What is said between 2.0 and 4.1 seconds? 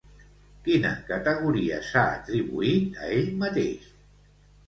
atribuït a ell mateix?